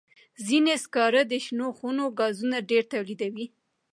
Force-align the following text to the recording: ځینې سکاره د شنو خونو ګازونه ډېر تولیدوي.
ځینې 0.47 0.73
سکاره 0.83 1.21
د 1.27 1.33
شنو 1.45 1.67
خونو 1.77 2.03
ګازونه 2.19 2.57
ډېر 2.69 2.83
تولیدوي. 2.93 3.45